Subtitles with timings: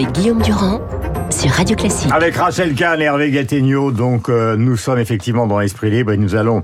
[0.00, 0.80] avec Guillaume Durand
[1.30, 2.10] sur Radio Classique.
[2.10, 6.16] Avec Rachel Kahn et Hervé Gattegno, donc euh, nous sommes effectivement dans l'esprit libre et
[6.16, 6.62] nous allons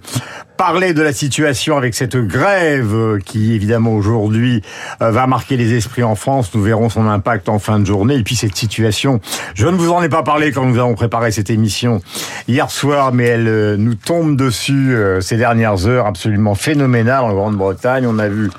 [0.56, 4.62] parler de la situation avec cette grève euh, qui évidemment aujourd'hui
[5.02, 6.54] euh, va marquer les esprits en France.
[6.54, 9.20] Nous verrons son impact en fin de journée et puis cette situation.
[9.54, 12.00] Je ne vous en ai pas parlé quand nous avons préparé cette émission
[12.48, 18.06] hier soir, mais elle nous tombe dessus ces dernières heures absolument phénoménale en Grande-Bretagne.
[18.06, 18.50] On a vu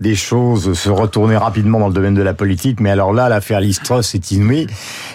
[0.00, 3.60] des choses se retourner rapidement dans le domaine de la politique, mais alors là, l'affaire
[3.60, 4.66] Listros est inouïe.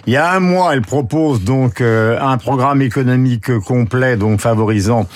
[0.08, 5.08] Il y a un mois, elle propose donc un programme économique complet, donc favorisant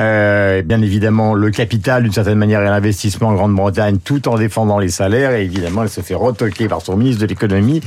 [0.00, 4.78] euh, bien évidemment le capital d'une certaine manière et l'investissement en Grande-Bretagne, tout en défendant
[4.78, 5.32] les salaires.
[5.32, 7.82] Et évidemment, elle se fait retoquer par son ministre de l'économie,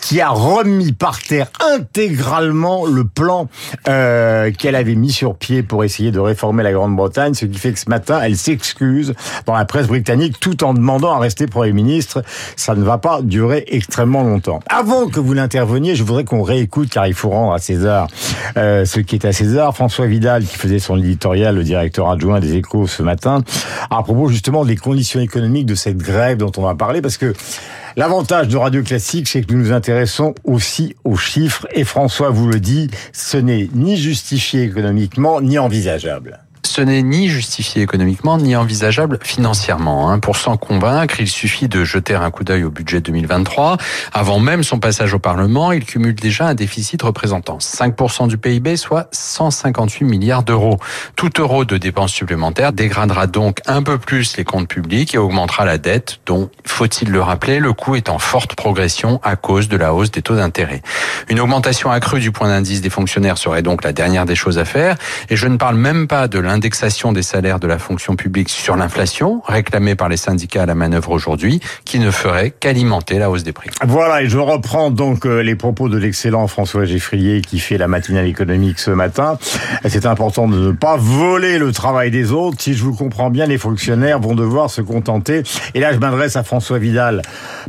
[0.00, 3.48] qui a remis par terre intégralement le plan
[3.86, 7.34] euh, qu'elle avait mis sur pied pour essayer de réformer la Grande-Bretagne.
[7.34, 9.14] Ce qui fait que ce matin, elle s'excuse
[9.46, 12.24] dans la presse britannique, tout en demandant à rester Premier ministre.
[12.56, 14.58] Ça ne va pas durer extrêmement longtemps.
[14.68, 18.08] Avant que vous l'interveniez, je voudrais qu'on réécoute, car il faut rendre à César
[18.56, 19.72] euh, ce qui est à César.
[19.72, 23.42] François Vidal, qui faisait son éditorial, le directeur adjoint des Échos ce matin,
[23.90, 27.34] à propos justement des conditions économiques de cette grève dont on va parler, parce que
[27.96, 32.48] L'avantage de Radio Classique, c'est que nous nous intéressons aussi aux chiffres, et François vous
[32.48, 36.43] le dit, ce n'est ni justifié économiquement, ni envisageable
[36.74, 40.10] ce n'est ni justifié économiquement ni envisageable financièrement.
[40.10, 40.18] Hein.
[40.18, 43.76] Pour s'en convaincre, il suffit de jeter un coup d'œil au budget 2023.
[44.12, 48.76] Avant même son passage au Parlement, il cumule déjà un déficit représentant 5% du PIB,
[48.76, 50.80] soit 158 milliards d'euros.
[51.14, 55.64] Tout euro de dépenses supplémentaires dégradera donc un peu plus les comptes publics et augmentera
[55.64, 59.76] la dette, dont, faut-il le rappeler, le coût est en forte progression à cause de
[59.76, 60.82] la hausse des taux d'intérêt.
[61.28, 64.64] Une augmentation accrue du point d'indice des fonctionnaires serait donc la dernière des choses à
[64.64, 64.96] faire,
[65.30, 68.48] et je ne parle même pas de l'indexation indexation des salaires de la fonction publique
[68.48, 73.30] sur l'inflation, réclamée par les syndicats à la manœuvre aujourd'hui, qui ne ferait qu'alimenter la
[73.30, 73.68] hausse des prix.
[73.86, 77.86] Voilà, et je reprends donc euh, les propos de l'excellent François Geffrier qui fait la
[77.86, 79.38] matinale économique ce matin.
[79.86, 82.56] C'est important de ne pas voler le travail des autres.
[82.60, 85.42] Si je vous comprends bien, les fonctionnaires vont devoir se contenter,
[85.74, 87.20] et là je m'adresse à François Vidal,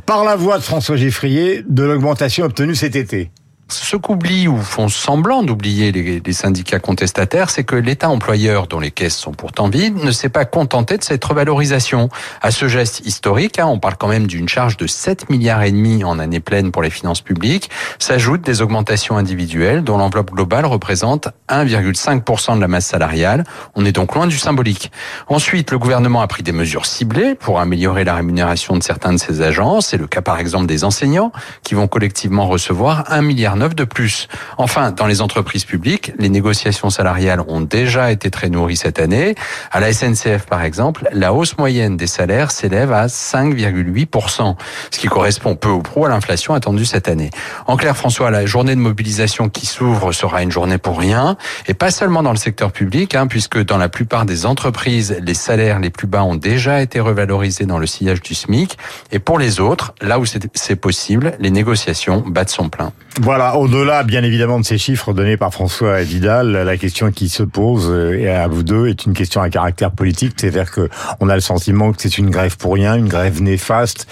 [0.05, 3.29] par la voix de François Geffrier, de l'augmentation obtenue cet été.
[3.67, 8.91] Ce qu'oublient ou font semblant d'oublier les, syndicats contestataires, c'est que l'État employeur, dont les
[8.91, 12.09] caisses sont pourtant vides, ne s'est pas contenté de cette revalorisation.
[12.43, 15.71] À ce geste historique, hein, on parle quand même d'une charge de 7 milliards et
[15.71, 20.67] demi en année pleine pour les finances publiques, s'ajoutent des augmentations individuelles dont l'enveloppe globale
[20.67, 23.45] représente 1,5% de la masse salariale.
[23.73, 24.91] On est donc loin du symbolique.
[25.27, 29.17] Ensuite, le gouvernement a pris des mesures ciblées pour améliorer la rémunération de certains de
[29.17, 29.81] ses agents.
[29.81, 31.31] C'est le cas par exemple des enseignants
[31.63, 34.27] qui vont collectivement recevoir 1 milliard de plus.
[34.57, 39.35] Enfin, dans les entreprises publiques, les négociations salariales ont déjà été très nourries cette année.
[39.71, 44.55] À la SNCF, par exemple, la hausse moyenne des salaires s'élève à 5,8%,
[44.91, 47.29] ce qui correspond peu ou prou à l'inflation attendue cette année.
[47.67, 51.37] En clair, François, la journée de mobilisation qui s'ouvre sera une journée pour rien,
[51.67, 55.33] et pas seulement dans le secteur public, hein, puisque dans la plupart des entreprises, les
[55.33, 58.77] salaires les plus bas ont déjà été revalorisés dans le sillage du SMIC,
[59.11, 62.91] et pour les autres, là où c'est possible, les négociations battent son plein.
[63.21, 67.43] Voilà au-delà bien évidemment de ces chiffres donnés par François Vidal, la question qui se
[67.43, 70.89] pose euh, et à vous deux est une question à caractère politique, c'est-à-dire que
[71.21, 74.05] on a le sentiment que c'est une grève pour rien, une grève néfaste,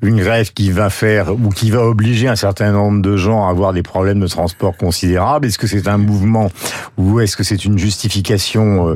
[0.00, 3.50] une grève qui va faire ou qui va obliger un certain nombre de gens à
[3.50, 5.46] avoir des problèmes de transport considérables.
[5.46, 6.50] Est-ce que c'est un mouvement
[6.96, 8.94] ou est-ce que c'est une justification euh,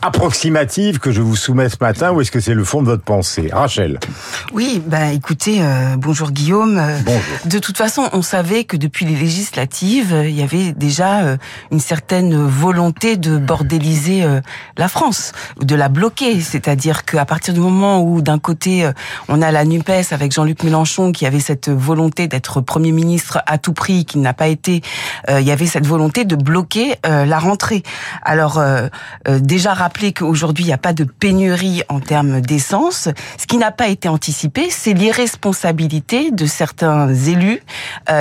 [0.00, 3.04] approximative que je vous soumets ce matin ou est-ce que c'est le fond de votre
[3.04, 3.50] pensée?
[3.52, 4.00] Rachel
[4.54, 6.80] Oui, bah écoutez, euh, bonjour Guillaume.
[7.04, 7.20] Bonjour.
[7.44, 11.36] De toute façon, on savait que depuis les législative, il y avait déjà euh,
[11.70, 14.40] une certaine volonté de bordéliser euh,
[14.76, 16.40] la France, de la bloquer.
[16.40, 18.92] C'est-à-dire qu'à partir du moment où, d'un côté, euh,
[19.28, 23.58] on a la NUPES avec Jean-Luc Mélenchon qui avait cette volonté d'être Premier ministre à
[23.58, 24.82] tout prix, qui n'a pas été,
[25.28, 27.82] il y avait cette volonté de bloquer la rentrée.
[28.22, 28.62] Alors,
[29.28, 33.08] déjà rappeler qu'aujourd'hui, il n'y a pas de pénurie en termes d'essence.
[33.38, 37.62] Ce qui n'a pas été anticipé, c'est l'irresponsabilité de certains élus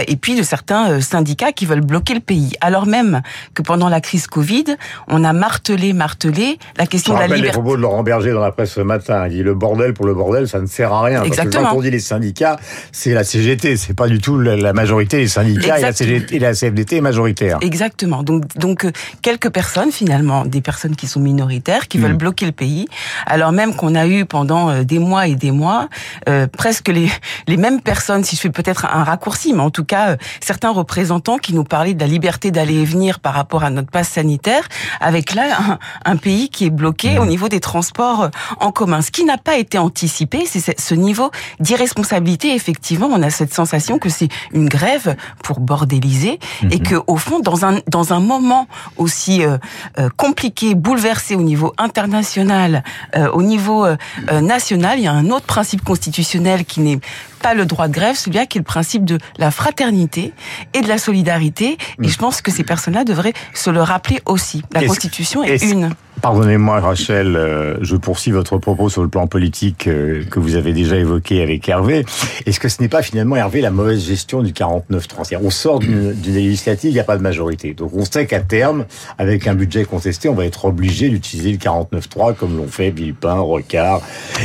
[0.08, 3.22] et puis de certains syndicats qui veulent bloquer le pays, alors même
[3.54, 4.66] que pendant la crise Covid,
[5.08, 7.48] on a martelé, martelé la question de la liberté.
[7.48, 9.28] les propos de Laurent Berger dans la presse ce matin.
[9.28, 11.24] Il dit le bordel pour le bordel, ça ne sert à rien.
[11.24, 11.52] Exactement.
[11.52, 12.60] Parce que quand on dit les syndicats,
[12.92, 16.40] c'est la CGT, c'est pas du tout la majorité des syndicats et la, CGT, et
[16.40, 17.58] la CFDT est majoritaire.
[17.62, 18.24] Exactement.
[18.24, 18.92] Donc, donc euh,
[19.22, 22.18] quelques personnes finalement, des personnes qui sont minoritaires, qui veulent hmm.
[22.18, 22.88] bloquer le pays,
[23.26, 25.90] alors même qu'on a eu pendant euh, des mois et des mois
[26.30, 27.10] euh, presque les
[27.48, 30.78] les mêmes personnes, si je fais peut-être un raccourci, mais en tout cas certains certains
[30.78, 34.10] représentants qui nous parlaient de la liberté d'aller et venir par rapport à notre passe
[34.10, 34.70] sanitaire,
[35.00, 38.30] avec là un, pays qui est bloqué au niveau des transports
[38.60, 39.02] en commun.
[39.02, 42.54] Ce qui n'a pas été anticipé, c'est ce niveau d'irresponsabilité.
[42.54, 46.38] Effectivement, on a cette sensation que c'est une grève pour bordéliser
[46.70, 46.84] et mhm.
[46.84, 48.68] que au fond, dans un dans un moment
[48.98, 49.58] aussi euh,
[49.98, 52.84] euh, compliqué, bouleversé au niveau international,
[53.16, 53.88] euh, au niveau
[54.32, 57.00] national, il y a un autre principe constitutionnel qui n'est
[57.42, 60.34] pas le droit de grève, celui-là qui est le principe de la fraternité
[60.74, 61.78] et de la solidarité.
[62.02, 62.10] Et mm.
[62.10, 64.64] je pense que ces personnes-là devraient se le rappeler aussi.
[64.74, 65.92] La Constitution est, une.
[66.22, 70.72] Pardonnez-moi, Rachel, euh, je poursuis votre propos sur le plan politique euh, que vous avez
[70.72, 72.06] déjà évoqué avec Hervé.
[72.46, 76.12] Est-ce que ce n'est pas finalement, Hervé, la mauvaise gestion du 49-3 On sort d'une
[76.24, 77.74] législative, il n'y a pas de majorité.
[77.74, 78.86] Donc on sait qu'à terme,
[79.18, 83.40] avec un budget contesté, on va être obligé d'utiliser le 49-3 comme l'ont fait Villepin,
[83.40, 84.02] Rocard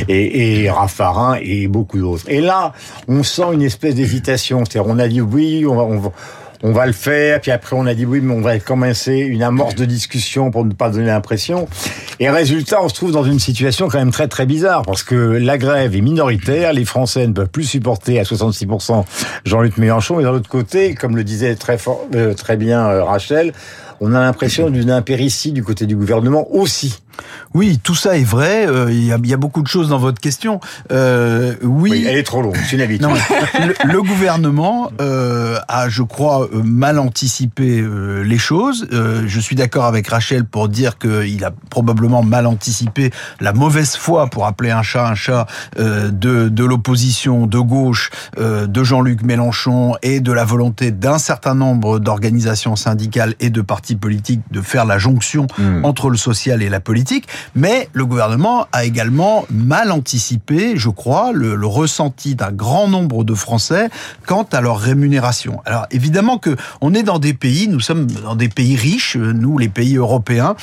[0.09, 2.25] et, et Raffarin et beaucoup d'autres.
[2.29, 2.73] Et là,
[3.09, 4.65] on sent une espèce d'hésitation.
[4.65, 6.11] C'est-à-dire, on a dit oui, on va,
[6.63, 9.43] on va, le faire, puis après on a dit oui, mais on va commencer une
[9.43, 11.69] amorce de discussion pour ne pas donner l'impression.
[12.19, 15.15] Et résultat, on se trouve dans une situation quand même très très bizarre, parce que
[15.15, 19.05] la grève est minoritaire, les Français ne peuvent plus supporter à 66%
[19.45, 23.05] Jean-Luc Mélenchon, et d'un autre côté, comme le disait très, fort, euh, très bien euh,
[23.05, 23.53] Rachel,
[24.01, 27.01] on a l'impression d'une impéritie du côté du gouvernement aussi.
[27.55, 28.67] Oui, tout ça est vrai.
[28.67, 30.61] Euh, il, y a, beaucoup de choses dans votre question.
[30.93, 32.57] Euh, oui, elle est trop longue.
[32.69, 33.09] C'est une habitude.
[33.85, 37.83] le, gouvernement euh, a, je crois, mal anticipé
[38.25, 38.87] les choses.
[38.91, 43.11] je suis d'accord avec Rachel pour dire qu'il a probablement mal anticipé
[43.41, 45.47] la mauvaise foi, pour appeler un chat un chat,
[45.77, 51.99] de, de l'opposition de gauche, de Jean-Luc Mélenchon et de la volonté d'un certain nombre
[51.99, 55.85] d'organisations syndicales et de partis politiques de faire la jonction hmm.
[55.85, 57.06] entre le social et la politique
[57.55, 63.35] mais le gouvernement a également mal anticipé, je crois, le, ressenti d'un grand nombre de
[63.35, 63.89] Français
[64.25, 65.61] quant à leur rémunération.
[65.65, 69.59] Alors évidemment que on est dans des pays, nous sommes dans des pays riches, nous
[69.59, 70.55] les pays européens,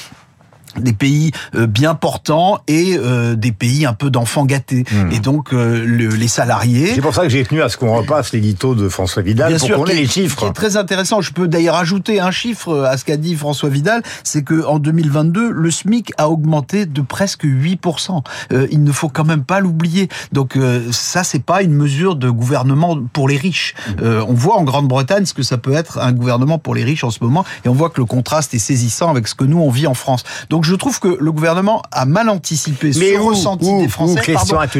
[0.79, 4.85] des pays euh, bien portants et euh, des pays un peu d'enfants gâtés.
[4.91, 5.11] Hmm.
[5.11, 6.91] Et donc euh, les salariés.
[6.95, 9.59] C'est pour ça que j'ai tenu à ce qu'on repasse l'édito de François Vidal bien
[9.59, 10.45] pour qu'on ait les chiffres.
[10.47, 11.21] C'est très intéressant.
[11.21, 14.79] Je peux d'ailleurs ajouter un chiffre à ce qu'a dit François Vidal, c'est que en
[14.79, 18.23] 2022 le SMIC a augmenté de presque 8%.
[18.71, 20.09] il ne faut quand même pas l'oublier.
[20.31, 20.57] Donc
[20.91, 23.75] ça c'est pas une mesure de gouvernement pour les riches.
[23.99, 24.23] Hmm.
[24.27, 27.11] on voit en Grande-Bretagne ce que ça peut être un gouvernement pour les riches en
[27.11, 29.69] ce moment et on voit que le contraste est saisissant avec ce que nous on
[29.69, 30.23] vit en France.
[30.49, 34.35] Donc je trouve que le gouvernement a mal anticipé mais ce ressenti des Français.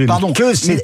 [0.07, 0.33] pardon,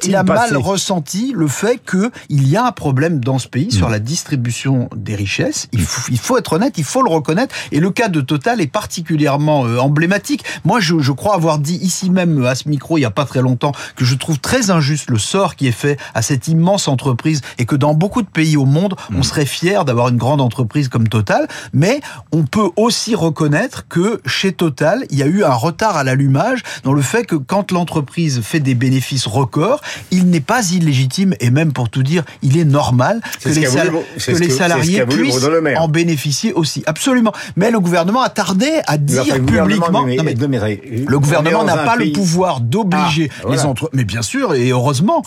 [0.04, 3.88] il a mal ressenti le fait qu'il y a un problème dans ce pays sur
[3.88, 3.92] hmm.
[3.92, 5.68] la distribution des richesses.
[5.72, 7.54] Il faut, il faut être honnête, il faut le reconnaître.
[7.72, 10.44] Et le cas de Total est particulièrement euh, emblématique.
[10.64, 13.24] Moi, je, je crois avoir dit ici même à ce micro il y a pas
[13.24, 16.88] très longtemps que je trouve très injuste le sort qui est fait à cette immense
[16.88, 19.22] entreprise et que dans beaucoup de pays au monde, on hmm.
[19.22, 21.48] serait fier d'avoir une grande entreprise comme Total.
[21.72, 22.00] Mais
[22.32, 26.62] on peut aussi reconnaître que chez Total il y a eu un retard à l'allumage
[26.84, 31.50] dans le fait que quand l'entreprise fait des bénéfices records, il n'est pas illégitime et
[31.50, 35.46] même pour tout dire, il est normal que les, salariés puissent
[35.76, 36.82] en bénéficier aussi.
[36.86, 37.32] Absolument.
[37.56, 40.04] Mais le gouvernement a tardé à dire publiquement.
[40.04, 43.98] le gouvernement n'a pas le pouvoir d'obliger ah, les entreprises.
[43.98, 45.22] Mais bien sûr, et heureusement,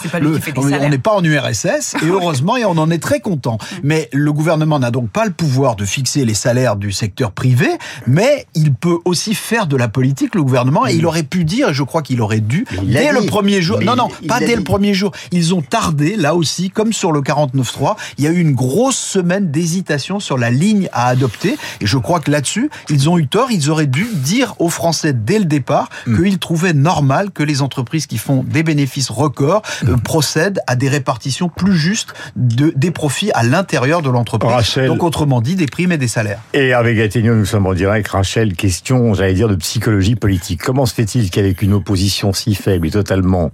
[0.58, 3.58] on n'est pas en URSS et heureusement et on en est très content.
[3.84, 7.68] Mais le gouvernement n'a donc pas le pouvoir de fixer les salaires du secteur privé,
[8.08, 11.70] mais il peut aussi faire de la politique, le gouvernement, et il aurait pu dire,
[11.70, 13.80] et je crois qu'il aurait dû, dès le premier jour.
[13.82, 15.12] non, non, pas dès le premier jour.
[15.32, 17.96] Ils ont tardé, là aussi, comme sur le 49.3.
[18.18, 21.56] Il y a eu une grosse semaine d'hésitation sur la ligne à adopter.
[21.82, 23.52] Et je crois que là-dessus, ils ont eu tort.
[23.52, 26.22] Ils auraient dû dire aux Français dès le départ hmm.
[26.22, 30.02] qu'ils trouvaient normal que les entreprises qui font des bénéfices records euh, hmm.
[30.02, 34.78] procèdent à des répartitions plus justes de, des profits à l'intérieur de l'entreprise.
[34.88, 36.40] Donc, autrement dit, des primes et des salaires.
[36.54, 38.08] Et avec Athénio, nous sommes en direct.
[38.08, 40.62] Rachel, question, j'allais dire, de psychologie politique.
[40.62, 43.52] Comment se fait-il qu'avec une opposition si faible et totalement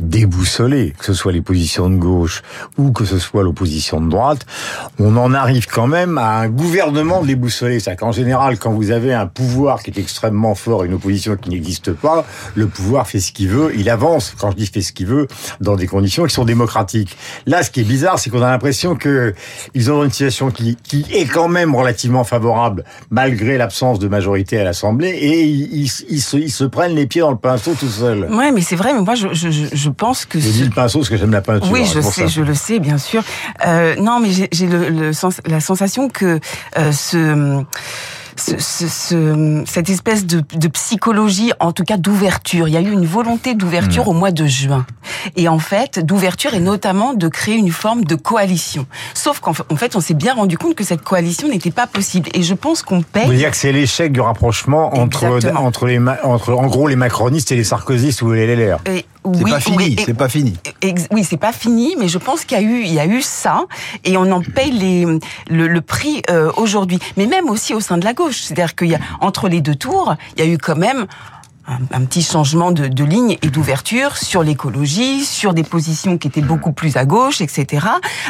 [0.00, 2.42] déboussolée, que ce soit les positions de gauche
[2.78, 4.46] ou que ce soit l'opposition de droite,
[4.98, 7.80] on en arrive quand même à un gouvernement déboussolé?
[7.80, 11.36] C'est-à-dire qu'en général, quand vous avez un pouvoir qui est extrêmement fort et une opposition
[11.36, 14.82] qui n'existe pas, le pouvoir fait ce qu'il veut, il avance, quand je dis fait
[14.82, 15.26] ce qu'il veut,
[15.60, 17.16] dans des conditions qui sont démocratiques.
[17.46, 19.34] Là, ce qui est bizarre, c'est qu'on a l'impression que
[19.74, 24.58] ils ont une situation qui, qui est quand même relativement favorable, malgré l'absence de majorité
[24.58, 28.28] à l'Assemblée, et ils, se, prennent les pieds dans le pinceau tout seuls.
[28.30, 30.38] Ouais, mais c'est vrai, mais moi je, je, je pense que...
[30.38, 31.70] Je dis le pinceau parce que j'aime la peinture.
[31.72, 33.22] Oui, je sais, je le sais, bien sûr.
[33.66, 35.10] Euh, non, mais j'ai le, le,
[35.46, 36.40] la sensation que
[36.78, 37.64] euh, ce
[38.36, 42.68] ce, ce, cette espèce de, de, psychologie, en tout cas d'ouverture.
[42.68, 44.08] Il y a eu une volonté d'ouverture mm.
[44.08, 44.86] au mois de juin.
[45.36, 48.86] et en fait d'ouverture et notamment de créer une forme de coalition.
[49.14, 52.28] Sauf qu'en fait, on s'est bien rendu compte que cette coalition n'était pas possible.
[52.34, 53.26] Et je pense qu'on paye.
[53.26, 55.24] Vous dire que c'est l'échec du rapprochement entre
[55.56, 58.78] entre les entre en gros les macronistes et les sarkozystes ou les LR.
[59.32, 60.54] C'est pas fini, c'est pas fini.
[61.10, 63.22] Oui, c'est pas fini, mais je pense qu'il y a eu, il y a eu
[63.22, 63.64] ça,
[64.04, 65.06] et on en paye les,
[65.48, 66.98] le, prix euh, aujourd'hui.
[67.16, 69.74] Mais même aussi au sein de la gauche, c'est-à-dire qu'il y a entre les deux
[69.74, 71.06] tours, il y a eu quand même
[71.66, 76.42] un, petit changement de, de ligne et d'ouverture sur l'écologie, sur des positions qui étaient
[76.42, 77.86] beaucoup plus à gauche, etc.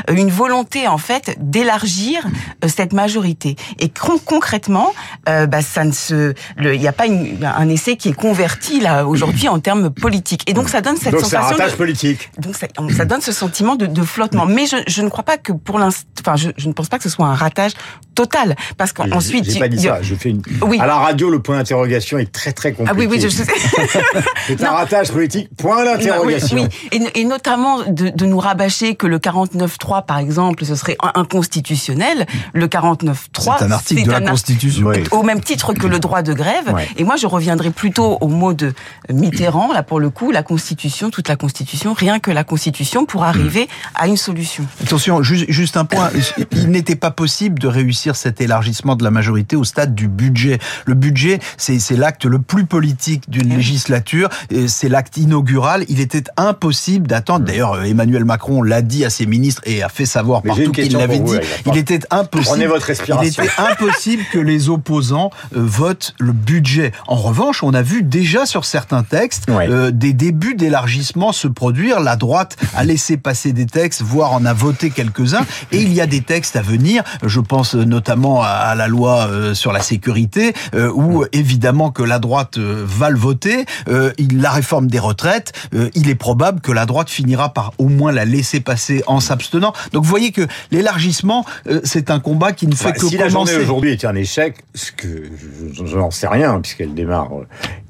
[0.08, 2.24] Euh, une volonté en fait d'élargir
[2.64, 3.56] euh, cette majorité.
[3.80, 3.90] Et
[4.24, 4.92] concrètement,
[5.28, 8.80] euh, bah, ça ne se, il n'y a pas une, un essai qui est converti
[8.80, 10.48] là aujourd'hui en termes politiques.
[10.48, 11.56] Et donc ça donne cette donc sensation.
[11.60, 12.30] Un politique.
[12.38, 14.46] Donc ça, ça, donne ce sentiment de, de flottement.
[14.46, 16.98] Mais je, je, ne crois pas que pour l'instant, enfin, je, je, ne pense pas
[16.98, 17.72] que ce soit un ratage
[18.14, 19.50] total, parce qu'ensuite.
[19.50, 20.02] J'ai pas dit ça.
[20.02, 20.42] Je fais une.
[20.62, 20.78] Oui.
[20.80, 22.92] À la radio, le point d'interrogation est très très compliqué.
[22.94, 23.20] Ah oui, oui,
[24.46, 26.68] c'est un ratage politique, point d'interrogation.
[26.92, 32.26] Oui, Et, notamment de, de, nous rabâcher que le 49.3, par exemple, ce serait inconstitutionnel.
[32.52, 34.92] Le 49.3, c'est un article de la Constitution.
[35.10, 36.74] Au même titre que le droit de grève.
[36.96, 38.72] Et moi, je reviendrai plutôt au mot de
[39.10, 43.24] Mitterrand, là pour le coup, la Constitution, toute la Constitution, rien que la Constitution pour
[43.24, 44.64] arriver à une solution.
[44.82, 46.10] Attention, juste, juste un point.
[46.52, 50.58] Il n'était pas possible de réussir cet élargissement de la majorité au stade du budget.
[50.84, 54.28] Le budget, c'est l'acte le plus politique d'une eh législature.
[54.66, 55.84] C'est l'acte inaugural.
[55.88, 57.46] Il était impossible d'attendre.
[57.46, 61.20] D'ailleurs, Emmanuel Macron l'a dit à ses ministres et a fait savoir partout qu'il l'avait
[61.20, 61.36] dit.
[61.66, 62.66] il était impossible.
[62.66, 66.92] votre Il était impossible que les opposants euh, votent le budget.
[67.06, 72.00] En revanche, on a vu déjà sur certains textes euh, des débuts d'élargissement se produire.
[72.00, 75.46] La droite a laissé passer des textes, voire en a voté quelques-uns.
[75.72, 77.02] Et il y a des textes à venir.
[77.22, 80.52] Je pense notamment à, la loi euh, sur la sécurité,
[80.94, 83.64] où évidemment que la droite va le voter.
[83.88, 87.88] Euh, la réforme des retraites, euh, il est probable que la droite finira par au
[87.88, 89.72] moins la laisser passer en s'abstenant.
[89.92, 93.16] Donc vous voyez que l'élargissement, euh, c'est un combat qui ne fait que si commencer.
[93.16, 95.24] Si la journée aujourd'hui est un échec, ce que
[95.72, 97.30] je, n'en sais rien, puisqu'elle démarre,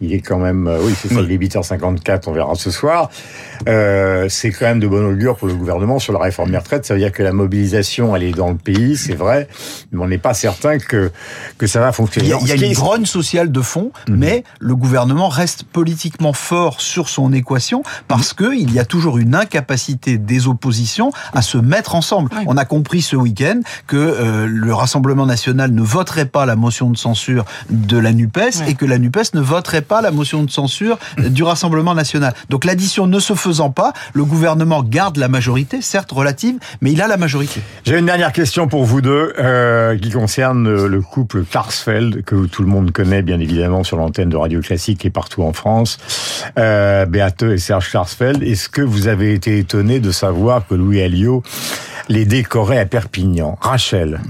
[0.00, 3.10] il est quand même, oui, c'est ça, il est 8h54, on verra ce soir.
[3.66, 6.84] c'est quand même de bon augure pour le gouvernement sur la réforme des retraites.
[6.84, 9.48] Ça veut dire que la mobilisation, elle est dans le pays, c'est vrai,
[9.94, 11.10] mais on n'est pas certain que
[11.58, 12.32] que ça va fonctionner.
[12.40, 14.16] Il y a, une grogne sociale de fond, mhm.
[14.16, 19.18] mais le gouvernement reste politiquement fort sur son équation parce que il y a toujours
[19.18, 22.30] une incapacité des oppositions à se mettre ensemble.
[22.46, 26.90] On a compris ce week-end que euh, le Rassemblement national ne voterait pas la motion
[26.90, 30.50] de censure de la NUPES et que la NUPES ne voterait pas la motion de
[30.50, 32.34] censure du Rassemblement national.
[32.50, 37.00] Donc l'addition ne se faisant pas, le gouvernement garde la majorité, certes relative, mais il
[37.02, 37.60] a la majorité.
[37.84, 42.62] J'ai une dernière question pour vous deux euh, qui concerne le couple Karsfeld que tout
[42.62, 45.98] le monde connaît bien évidemment sur l'antenne de Radio Classique et partout en France,
[46.58, 48.42] euh, Beate et Serge Klarsfeld.
[48.42, 51.42] Est-ce que vous avez été étonné de savoir que Louis Alliot
[52.08, 53.58] les décorait à Perpignan?
[53.60, 54.20] Rachel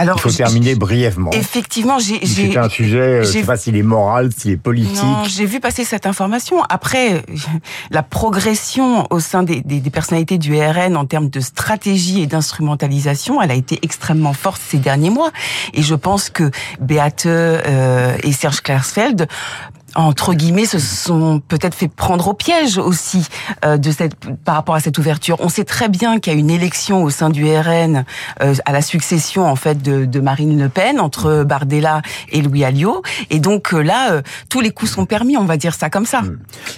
[0.00, 1.30] alors, il faut terminer brièvement.
[1.32, 2.24] Effectivement, j'ai.
[2.26, 5.04] C'est un sujet, euh, je sais pas s'il est moral, s'il est politique.
[5.28, 6.62] J'ai vu passer cette information.
[6.70, 7.22] Après,
[7.90, 12.26] la progression au sein des, des, des, personnalités du RN en termes de stratégie et
[12.26, 15.32] d'instrumentalisation, elle a été extrêmement forte ces derniers mois.
[15.74, 19.28] Et je pense que Beate euh, et Serge Klarsfeld
[19.94, 23.26] entre guillemets, se sont peut-être fait prendre au piège aussi
[23.64, 25.36] euh, de cette par rapport à cette ouverture.
[25.40, 28.04] On sait très bien qu'il y a une élection au sein du RN
[28.42, 32.64] euh, à la succession en fait de, de, Marine Le Pen entre Bardella et Louis
[32.64, 36.06] Alliot, et donc euh, là tous les coups sont permis, on va dire ça comme
[36.06, 36.22] ça.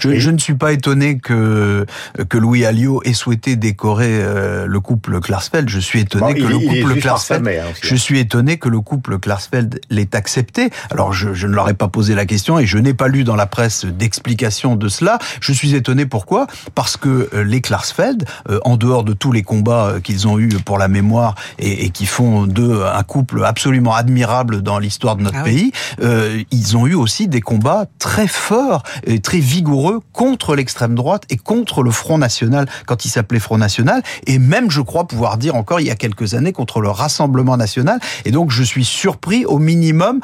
[0.00, 1.86] Je, je ne suis pas étonné que
[2.28, 4.22] que Louis Alliot ait souhaité décorer
[4.66, 5.68] le couple Klarsfeld.
[5.68, 7.46] Je suis étonné que le couple Klarsfeld.
[7.46, 10.70] Hein, je suis étonné que le couple Klarsfeld l'ait accepté.
[10.90, 13.24] Alors je, je ne leur ai pas posé la question et je n'ai pas lu
[13.24, 15.18] dans la presse d'explication de cela.
[15.40, 16.46] Je suis étonné pourquoi?
[16.76, 20.38] Parce que euh, les Klarsfeld, euh, en dehors de tous les combats euh, qu'ils ont
[20.38, 25.22] eus pour la mémoire et, qui font d'eux un couple absolument admirable dans l'histoire de
[25.22, 25.72] notre ah pays,
[26.52, 31.36] ils ont eu aussi des combats très forts et très vigoureux contre l'extrême droite et
[31.36, 35.56] contre le Front National quand il s'appelait Front National et même, je crois pouvoir dire
[35.56, 37.98] encore il y a quelques années contre le Rassemblement National.
[38.24, 40.20] Et donc je suis surpris au minimum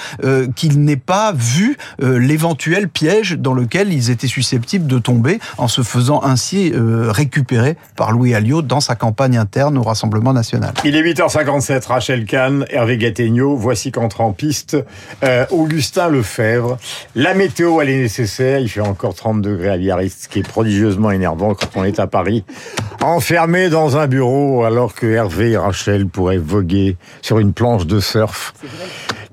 [0.55, 5.83] qu'il n'ait pas vu l'éventuel piège dans lequel ils étaient susceptibles de tomber en se
[5.83, 10.73] faisant ainsi euh, récupérer par Louis Alliot dans sa campagne interne au Rassemblement national.
[10.85, 14.77] Il est 8h57, Rachel Kahn, Hervé Gattegno, voici qu'entre en piste
[15.23, 16.79] euh, Augustin Lefebvre.
[17.15, 20.49] La météo, elle est nécessaire, il fait encore 30 degrés à Biarritz, ce qui est
[20.49, 22.45] prodigieusement énervant quand on est à Paris,
[23.03, 28.01] enfermé dans un bureau alors que Hervé et Rachel pourraient voguer sur une planche de
[28.01, 28.55] surf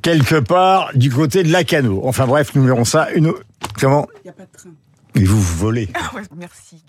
[0.06, 2.02] quelque part du côté de Lacano.
[2.04, 3.34] Enfin bref, nous verrons ça une...
[3.80, 4.70] Comment Il n'y a pas de train.
[5.16, 5.90] Et vous, vous volez.
[5.96, 6.84] Ah ouais, merci.